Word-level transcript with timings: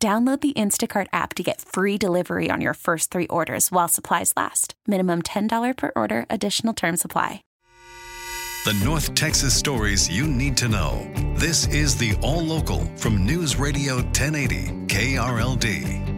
Download 0.00 0.40
the 0.40 0.52
Instacart 0.52 1.08
app 1.12 1.34
to 1.34 1.42
get 1.42 1.60
free 1.60 1.98
delivery 1.98 2.50
on 2.52 2.60
your 2.60 2.74
first 2.74 3.10
three 3.10 3.26
orders 3.26 3.72
while 3.72 3.88
supplies 3.88 4.32
last. 4.36 4.74
Minimum 4.86 5.22
$10 5.22 5.76
per 5.76 5.90
order, 5.96 6.24
additional 6.30 6.72
term 6.72 6.96
supply. 6.96 7.42
The 8.64 8.80
North 8.84 9.12
Texas 9.14 9.54
stories 9.54 10.08
you 10.08 10.28
need 10.28 10.56
to 10.58 10.68
know. 10.68 11.10
This 11.34 11.66
is 11.68 11.96
the 11.96 12.14
All 12.22 12.44
Local 12.44 12.84
from 12.96 13.24
News 13.24 13.56
Radio 13.56 13.96
1080 13.96 14.66
KRLD. 14.86 16.17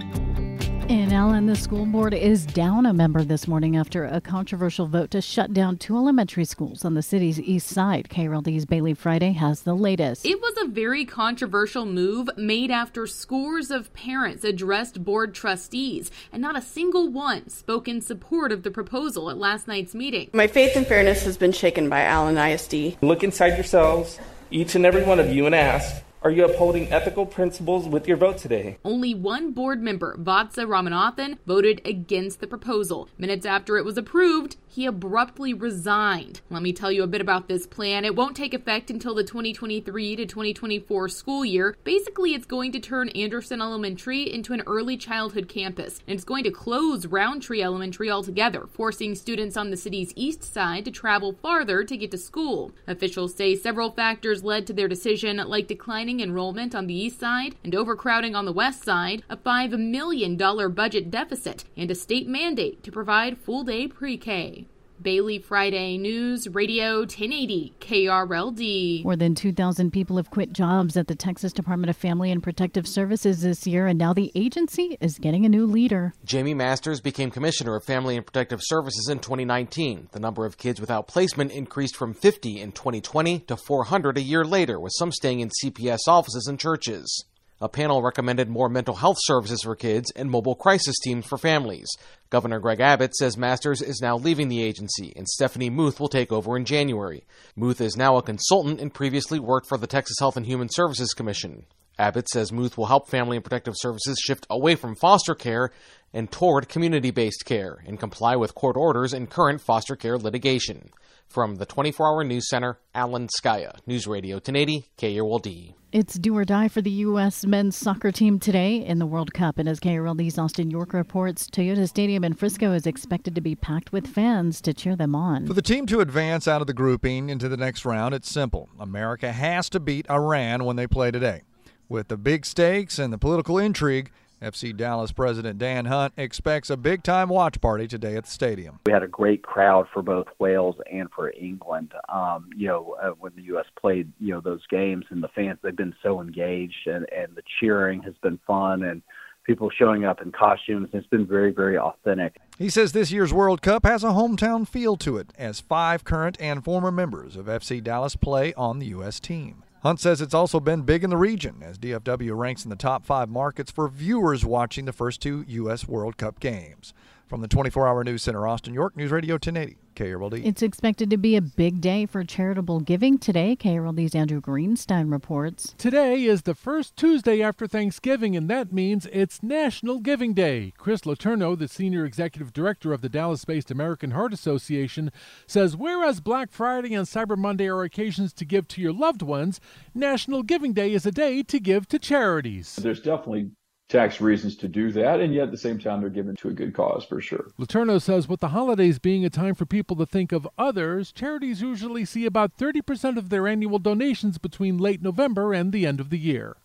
In 0.90 1.12
Allen, 1.12 1.46
the 1.46 1.54
school 1.54 1.86
board 1.86 2.14
is 2.14 2.44
down 2.44 2.84
a 2.84 2.92
member 2.92 3.22
this 3.22 3.46
morning 3.46 3.76
after 3.76 4.06
a 4.06 4.20
controversial 4.20 4.88
vote 4.88 5.12
to 5.12 5.20
shut 5.20 5.52
down 5.52 5.76
two 5.76 5.94
elementary 5.94 6.44
schools 6.44 6.84
on 6.84 6.94
the 6.94 7.00
city's 7.00 7.38
east 7.38 7.68
side. 7.68 8.08
KRLD's 8.08 8.66
Bailey 8.66 8.94
Friday 8.94 9.30
has 9.30 9.62
the 9.62 9.74
latest. 9.74 10.26
It 10.26 10.40
was 10.42 10.52
a 10.60 10.66
very 10.66 11.04
controversial 11.04 11.86
move 11.86 12.28
made 12.36 12.72
after 12.72 13.06
scores 13.06 13.70
of 13.70 13.94
parents 13.94 14.42
addressed 14.42 15.04
board 15.04 15.32
trustees, 15.32 16.10
and 16.32 16.42
not 16.42 16.58
a 16.58 16.60
single 16.60 17.08
one 17.08 17.48
spoke 17.50 17.86
in 17.86 18.00
support 18.00 18.50
of 18.50 18.64
the 18.64 18.72
proposal 18.72 19.30
at 19.30 19.38
last 19.38 19.68
night's 19.68 19.94
meeting. 19.94 20.28
My 20.32 20.48
faith 20.48 20.76
in 20.76 20.84
fairness 20.84 21.22
has 21.22 21.36
been 21.36 21.52
shaken 21.52 21.88
by 21.88 22.02
Allen 22.02 22.36
ISD. 22.36 23.00
Look 23.00 23.22
inside 23.22 23.54
yourselves, 23.54 24.18
each 24.50 24.74
and 24.74 24.84
every 24.84 25.04
one 25.04 25.20
of 25.20 25.32
you, 25.32 25.46
and 25.46 25.54
ask 25.54 26.02
are 26.22 26.30
you 26.30 26.44
upholding 26.44 26.92
ethical 26.92 27.24
principles 27.24 27.88
with 27.88 28.06
your 28.06 28.18
vote 28.18 28.36
today? 28.36 28.76
Only 28.84 29.14
one 29.14 29.52
board 29.52 29.80
member, 29.80 30.16
Vatsa 30.18 30.66
Ramanathan, 30.66 31.38
voted 31.46 31.80
against 31.84 32.40
the 32.40 32.46
proposal. 32.46 33.08
Minutes 33.16 33.46
after 33.46 33.78
it 33.78 33.86
was 33.86 33.96
approved, 33.96 34.56
he 34.68 34.84
abruptly 34.84 35.54
resigned. 35.54 36.42
Let 36.50 36.62
me 36.62 36.74
tell 36.74 36.92
you 36.92 37.02
a 37.02 37.08
bit 37.08 37.22
about 37.22 37.48
this 37.48 37.66
plan. 37.66 38.04
It 38.04 38.14
won't 38.14 38.36
take 38.36 38.52
effect 38.52 38.90
until 38.90 39.14
the 39.14 39.24
2023 39.24 40.16
to 40.16 40.26
2024 40.26 41.08
school 41.08 41.44
year. 41.44 41.76
Basically, 41.84 42.34
it's 42.34 42.46
going 42.46 42.72
to 42.72 42.80
turn 42.80 43.08
Anderson 43.10 43.62
Elementary 43.62 44.30
into 44.30 44.52
an 44.52 44.62
early 44.66 44.98
childhood 44.98 45.48
campus, 45.48 46.00
and 46.06 46.16
it's 46.16 46.24
going 46.24 46.44
to 46.44 46.50
close 46.50 47.06
Rountree 47.06 47.62
Elementary 47.62 48.10
altogether, 48.10 48.66
forcing 48.70 49.14
students 49.14 49.56
on 49.56 49.70
the 49.70 49.76
city's 49.76 50.12
east 50.16 50.44
side 50.44 50.84
to 50.84 50.90
travel 50.90 51.32
farther 51.32 51.82
to 51.82 51.96
get 51.96 52.10
to 52.10 52.18
school. 52.18 52.72
Officials 52.86 53.34
say 53.34 53.56
several 53.56 53.90
factors 53.90 54.44
led 54.44 54.66
to 54.66 54.74
their 54.74 54.88
decision, 54.88 55.38
like 55.38 55.66
declining 55.66 56.09
enrollment 56.18 56.74
on 56.74 56.86
the 56.88 56.94
east 56.94 57.20
side 57.20 57.54
and 57.62 57.74
overcrowding 57.74 58.34
on 58.34 58.46
the 58.46 58.52
west 58.52 58.82
side, 58.82 59.22
a 59.30 59.36
$5 59.36 59.78
million 59.78 60.36
budget 60.36 61.10
deficit, 61.10 61.64
and 61.76 61.90
a 61.90 61.94
state 61.94 62.26
mandate 62.26 62.82
to 62.82 62.90
provide 62.90 63.38
full 63.38 63.62
day 63.62 63.86
pre 63.86 64.16
K. 64.16 64.66
Bailey 65.02 65.38
Friday 65.38 65.96
News 65.96 66.46
Radio 66.48 66.98
1080 66.98 67.72
KRLD. 67.80 69.02
More 69.04 69.16
than 69.16 69.34
2,000 69.34 69.90
people 69.90 70.16
have 70.16 70.30
quit 70.30 70.52
jobs 70.52 70.96
at 70.96 71.06
the 71.06 71.14
Texas 71.14 71.52
Department 71.54 71.88
of 71.88 71.96
Family 71.96 72.30
and 72.30 72.42
Protective 72.42 72.86
Services 72.86 73.40
this 73.40 73.66
year, 73.66 73.86
and 73.86 73.98
now 73.98 74.12
the 74.12 74.30
agency 74.34 74.98
is 75.00 75.18
getting 75.18 75.46
a 75.46 75.48
new 75.48 75.64
leader. 75.64 76.12
Jamie 76.24 76.52
Masters 76.52 77.00
became 77.00 77.30
Commissioner 77.30 77.76
of 77.76 77.84
Family 77.84 78.16
and 78.16 78.26
Protective 78.26 78.60
Services 78.62 79.08
in 79.08 79.20
2019. 79.20 80.08
The 80.12 80.20
number 80.20 80.44
of 80.44 80.58
kids 80.58 80.80
without 80.80 81.08
placement 81.08 81.52
increased 81.52 81.96
from 81.96 82.12
50 82.12 82.60
in 82.60 82.72
2020 82.72 83.40
to 83.40 83.56
400 83.56 84.18
a 84.18 84.22
year 84.22 84.44
later, 84.44 84.78
with 84.78 84.92
some 84.98 85.12
staying 85.12 85.40
in 85.40 85.48
CPS 85.48 86.08
offices 86.08 86.46
and 86.46 86.60
churches. 86.60 87.24
A 87.62 87.68
panel 87.68 88.00
recommended 88.00 88.48
more 88.48 88.70
mental 88.70 88.94
health 88.94 89.18
services 89.20 89.60
for 89.64 89.76
kids 89.76 90.10
and 90.16 90.30
mobile 90.30 90.54
crisis 90.54 90.96
teams 91.04 91.26
for 91.26 91.36
families. 91.36 91.88
Governor 92.30 92.58
Greg 92.58 92.80
Abbott 92.80 93.14
says 93.14 93.36
Masters 93.36 93.82
is 93.82 94.00
now 94.00 94.16
leaving 94.16 94.48
the 94.48 94.62
agency, 94.62 95.12
and 95.14 95.28
Stephanie 95.28 95.68
Muth 95.68 96.00
will 96.00 96.08
take 96.08 96.32
over 96.32 96.56
in 96.56 96.64
January. 96.64 97.22
Muth 97.54 97.82
is 97.82 97.98
now 97.98 98.16
a 98.16 98.22
consultant 98.22 98.80
and 98.80 98.94
previously 98.94 99.38
worked 99.38 99.68
for 99.68 99.76
the 99.76 99.86
Texas 99.86 100.16
Health 100.18 100.38
and 100.38 100.46
Human 100.46 100.70
Services 100.70 101.12
Commission. 101.12 101.66
Abbott 101.98 102.30
says 102.30 102.50
Muth 102.50 102.78
will 102.78 102.86
help 102.86 103.10
Family 103.10 103.36
and 103.36 103.44
Protective 103.44 103.74
Services 103.76 104.18
shift 104.18 104.46
away 104.48 104.74
from 104.74 104.96
foster 104.96 105.34
care 105.34 105.70
and 106.14 106.32
toward 106.32 106.70
community 106.70 107.10
based 107.10 107.44
care 107.44 107.84
and 107.86 108.00
comply 108.00 108.36
with 108.36 108.54
court 108.54 108.78
orders 108.78 109.12
in 109.12 109.26
current 109.26 109.60
foster 109.60 109.96
care 109.96 110.16
litigation. 110.16 110.88
From 111.28 111.56
the 111.56 111.66
24 111.66 112.08
Hour 112.08 112.24
News 112.24 112.48
Center, 112.48 112.78
Alan 112.94 113.28
Scaia, 113.28 113.76
News 113.86 114.06
Radio 114.06 114.36
1080, 114.36 114.86
KRLD. 114.96 115.74
It's 115.92 116.14
do 116.14 116.36
or 116.36 116.44
die 116.44 116.68
for 116.68 116.80
the 116.80 116.90
U.S. 116.90 117.44
men's 117.44 117.76
soccer 117.76 118.12
team 118.12 118.38
today 118.38 118.76
in 118.76 119.00
the 119.00 119.06
World 119.06 119.34
Cup. 119.34 119.58
And 119.58 119.68
as 119.68 119.80
KRLD's 119.80 120.38
Austin 120.38 120.70
York 120.70 120.92
reports, 120.92 121.48
Toyota 121.48 121.88
Stadium 121.88 122.22
in 122.22 122.34
Frisco 122.34 122.72
is 122.72 122.86
expected 122.86 123.34
to 123.34 123.40
be 123.40 123.56
packed 123.56 123.90
with 123.90 124.06
fans 124.06 124.60
to 124.60 124.72
cheer 124.72 124.94
them 124.94 125.16
on. 125.16 125.48
For 125.48 125.52
the 125.52 125.60
team 125.60 125.86
to 125.86 125.98
advance 125.98 126.46
out 126.46 126.60
of 126.60 126.68
the 126.68 126.74
grouping 126.74 127.28
into 127.28 127.48
the 127.48 127.56
next 127.56 127.84
round, 127.84 128.14
it's 128.14 128.30
simple. 128.30 128.68
America 128.78 129.32
has 129.32 129.68
to 129.70 129.80
beat 129.80 130.08
Iran 130.08 130.64
when 130.64 130.76
they 130.76 130.86
play 130.86 131.10
today. 131.10 131.42
With 131.88 132.06
the 132.06 132.16
big 132.16 132.46
stakes 132.46 133.00
and 133.00 133.12
the 133.12 133.18
political 133.18 133.58
intrigue, 133.58 134.12
FC 134.42 134.74
Dallas 134.74 135.12
President 135.12 135.58
Dan 135.58 135.84
Hunt 135.84 136.14
expects 136.16 136.70
a 136.70 136.76
big 136.76 137.02
time 137.02 137.28
watch 137.28 137.60
party 137.60 137.86
today 137.86 138.16
at 138.16 138.24
the 138.24 138.30
stadium. 138.30 138.80
We 138.86 138.92
had 138.92 139.02
a 139.02 139.08
great 139.08 139.42
crowd 139.42 139.86
for 139.92 140.02
both 140.02 140.28
Wales 140.38 140.76
and 140.90 141.10
for 141.14 141.30
England. 141.32 141.92
Um, 142.08 142.48
you 142.56 142.68
know, 142.68 142.96
uh, 143.02 143.10
when 143.10 143.32
the 143.36 143.42
U.S. 143.42 143.66
played, 143.78 144.10
you 144.18 144.32
know, 144.32 144.40
those 144.40 144.66
games 144.70 145.04
and 145.10 145.22
the 145.22 145.28
fans, 145.28 145.58
they've 145.62 145.76
been 145.76 145.94
so 146.02 146.20
engaged 146.20 146.86
and, 146.86 147.06
and 147.12 147.34
the 147.34 147.42
cheering 147.60 148.02
has 148.02 148.14
been 148.22 148.38
fun 148.46 148.82
and 148.82 149.02
people 149.44 149.70
showing 149.70 150.04
up 150.04 150.22
in 150.22 150.32
costumes. 150.32 150.88
It's 150.92 151.06
been 151.08 151.26
very, 151.26 151.52
very 151.52 151.76
authentic. 151.78 152.36
He 152.58 152.70
says 152.70 152.92
this 152.92 153.10
year's 153.10 153.32
World 153.32 153.62
Cup 153.62 153.84
has 153.84 154.04
a 154.04 154.08
hometown 154.08 154.66
feel 154.66 154.96
to 154.98 155.16
it 155.18 155.32
as 155.38 155.60
five 155.60 156.04
current 156.04 156.36
and 156.40 156.64
former 156.64 156.90
members 156.90 157.36
of 157.36 157.46
FC 157.46 157.82
Dallas 157.82 158.16
play 158.16 158.54
on 158.54 158.78
the 158.78 158.86
U.S. 158.86 159.20
team. 159.20 159.64
Hunt 159.82 159.98
says 159.98 160.20
it's 160.20 160.34
also 160.34 160.60
been 160.60 160.82
big 160.82 161.04
in 161.04 161.10
the 161.10 161.16
region 161.16 161.62
as 161.62 161.78
DFW 161.78 162.36
ranks 162.36 162.64
in 162.64 162.70
the 162.70 162.76
top 162.76 163.06
five 163.06 163.30
markets 163.30 163.70
for 163.70 163.88
viewers 163.88 164.44
watching 164.44 164.84
the 164.84 164.92
first 164.92 165.22
two 165.22 165.42
U.S. 165.48 165.88
World 165.88 166.18
Cup 166.18 166.38
games. 166.38 166.92
From 167.30 167.42
the 167.42 167.46
24 167.46 167.86
hour 167.86 168.02
news 168.02 168.24
center, 168.24 168.44
Austin, 168.48 168.74
York, 168.74 168.96
News 168.96 169.12
Radio 169.12 169.34
1080. 169.34 169.78
KRLD. 169.94 170.44
It's 170.44 170.62
expected 170.62 171.10
to 171.10 171.16
be 171.16 171.36
a 171.36 171.42
big 171.42 171.80
day 171.80 172.06
for 172.06 172.24
charitable 172.24 172.80
giving 172.80 173.18
today. 173.18 173.54
KRLD's 173.54 174.14
Andrew 174.14 174.40
Greenstein 174.40 175.12
reports. 175.12 175.74
Today 175.78 176.24
is 176.24 176.42
the 176.42 176.54
first 176.54 176.96
Tuesday 176.96 177.42
after 177.42 177.66
Thanksgiving, 177.66 178.34
and 178.34 178.48
that 178.48 178.72
means 178.72 179.06
it's 179.12 179.42
National 179.42 180.00
Giving 180.00 180.32
Day. 180.32 180.72
Chris 180.76 181.02
Letourneau, 181.02 181.56
the 181.56 181.68
senior 181.68 182.04
executive 182.04 182.52
director 182.52 182.92
of 182.92 183.00
the 183.00 183.08
Dallas 183.08 183.44
based 183.44 183.70
American 183.70 184.12
Heart 184.12 184.32
Association, 184.32 185.12
says 185.46 185.76
whereas 185.76 186.20
Black 186.20 186.50
Friday 186.50 186.94
and 186.94 187.06
Cyber 187.06 187.36
Monday 187.36 187.68
are 187.68 187.82
occasions 187.82 188.32
to 188.34 188.44
give 188.44 188.66
to 188.68 188.80
your 188.80 188.92
loved 188.92 189.22
ones, 189.22 189.60
National 189.94 190.42
Giving 190.42 190.72
Day 190.72 190.94
is 190.94 191.04
a 191.04 191.12
day 191.12 191.42
to 191.42 191.60
give 191.60 191.86
to 191.88 191.98
charities. 191.98 192.76
There's 192.76 193.00
definitely 193.00 193.50
tax 193.90 194.20
reasons 194.20 194.56
to 194.56 194.68
do 194.68 194.92
that, 194.92 195.20
and 195.20 195.34
yet 195.34 195.44
at 195.44 195.50
the 195.50 195.58
same 195.58 195.78
time, 195.78 196.00
they're 196.00 196.08
given 196.08 196.36
to 196.36 196.48
a 196.48 196.52
good 196.52 196.72
cause 196.72 197.04
for 197.04 197.20
sure. 197.20 197.50
Letourneau 197.58 198.00
says 198.00 198.28
with 198.28 198.40
the 198.40 198.48
holidays 198.48 198.98
being 198.98 199.24
a 199.24 199.30
time 199.30 199.54
for 199.54 199.66
people 199.66 199.96
to 199.96 200.06
think 200.06 200.32
of 200.32 200.48
others, 200.56 201.12
charities 201.12 201.60
usually 201.60 202.04
see 202.04 202.24
about 202.24 202.56
30% 202.56 203.18
of 203.18 203.28
their 203.28 203.46
annual 203.46 203.78
donations 203.78 204.38
between 204.38 204.78
late 204.78 205.02
November 205.02 205.52
and 205.52 205.72
the 205.72 205.86
end 205.86 206.00
of 206.00 206.10
the 206.10 206.18
year. 206.18 206.56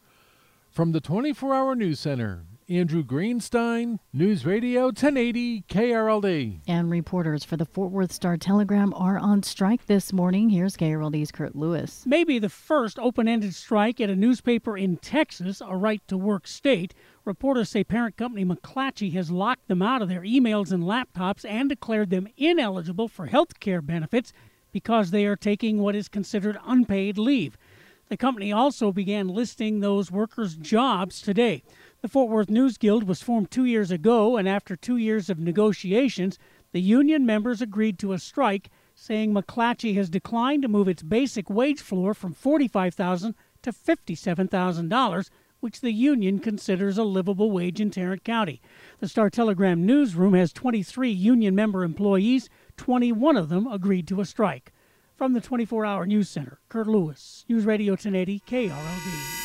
From 0.69 0.91
the 0.91 1.01
24 1.01 1.53
Hour 1.53 1.75
News 1.75 1.99
Center, 1.99 2.43
Andrew 2.67 3.03
Greenstein, 3.03 3.99
News 4.11 4.43
Radio 4.43 4.85
1080 4.85 5.65
KRLD. 5.69 6.61
And 6.67 6.89
reporters 6.89 7.43
for 7.43 7.57
the 7.57 7.65
Fort 7.65 7.91
Worth 7.91 8.11
Star 8.11 8.37
Telegram 8.37 8.91
are 8.95 9.19
on 9.19 9.43
strike 9.43 9.85
this 9.85 10.11
morning. 10.11 10.49
Here's 10.49 10.75
KRLD's 10.75 11.31
Kurt 11.31 11.55
Lewis. 11.55 12.03
Maybe 12.07 12.39
the 12.39 12.49
first 12.49 12.97
open 12.97 13.27
ended 13.27 13.53
strike 13.53 14.01
at 14.01 14.09
a 14.09 14.15
newspaper 14.15 14.75
in 14.75 14.97
Texas, 14.97 15.61
a 15.61 15.77
right 15.77 16.01
to 16.07 16.17
work 16.17 16.47
state. 16.47 16.95
Reporters 17.23 17.69
say 17.69 17.83
parent 17.83 18.17
company 18.17 18.43
McClatchy 18.43 19.13
has 19.13 19.29
locked 19.29 19.67
them 19.67 19.83
out 19.83 20.01
of 20.01 20.09
their 20.09 20.21
emails 20.21 20.71
and 20.71 20.83
laptops 20.83 21.45
and 21.47 21.69
declared 21.69 22.09
them 22.09 22.27
ineligible 22.35 23.07
for 23.07 23.27
health 23.27 23.59
care 23.59 23.81
benefits 23.83 24.33
because 24.71 25.11
they 25.11 25.27
are 25.27 25.35
taking 25.35 25.77
what 25.77 25.95
is 25.95 26.07
considered 26.07 26.57
unpaid 26.65 27.19
leave. 27.19 27.59
The 28.07 28.17
company 28.17 28.51
also 28.51 28.91
began 28.91 29.27
listing 29.27 29.79
those 29.79 30.11
workers' 30.11 30.55
jobs 30.55 31.21
today. 31.21 31.63
The 32.05 32.09
Fort 32.09 32.29
Worth 32.29 32.51
News 32.51 32.77
Guild 32.77 33.05
was 33.05 33.23
formed 33.23 33.49
two 33.49 33.65
years 33.65 33.89
ago, 33.89 34.37
and 34.37 34.47
after 34.47 34.75
two 34.75 34.95
years 34.95 35.27
of 35.27 35.39
negotiations, 35.39 36.37
the 36.71 36.79
union 36.79 37.25
members 37.25 37.63
agreed 37.63 37.97
to 37.97 38.13
a 38.13 38.19
strike, 38.19 38.69
saying 38.93 39.33
McClatchy 39.33 39.95
has 39.95 40.07
declined 40.07 40.61
to 40.61 40.67
move 40.67 40.87
its 40.87 41.01
basic 41.01 41.49
wage 41.49 41.81
floor 41.81 42.13
from 42.13 42.31
45,000 42.31 43.33
to 43.63 43.71
$57,000, 43.71 45.29
which 45.61 45.81
the 45.81 45.91
union 45.91 46.37
considers 46.37 46.99
a 46.99 47.03
livable 47.03 47.49
wage 47.49 47.81
in 47.81 47.89
Tarrant 47.89 48.23
County. 48.23 48.61
The 48.99 49.07
Star 49.07 49.31
Telegram 49.31 49.83
newsroom 49.83 50.35
has 50.35 50.53
23 50.53 51.09
union 51.09 51.55
member 51.55 51.83
employees. 51.83 52.49
21 52.77 53.35
of 53.35 53.49
them 53.49 53.65
agreed 53.65 54.07
to 54.09 54.21
a 54.21 54.25
strike. 54.25 54.71
From 55.15 55.33
the 55.33 55.41
24 55.41 55.87
hour 55.87 56.05
news 56.05 56.29
center, 56.29 56.59
Kurt 56.69 56.85
Lewis, 56.85 57.45
News 57.49 57.65
Radio 57.65 57.93
1080 57.93 58.43
KRLD. 58.47 59.44